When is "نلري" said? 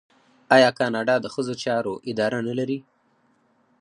2.47-2.79